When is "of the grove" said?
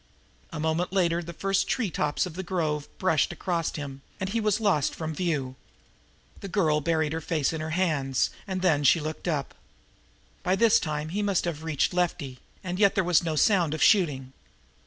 2.25-2.87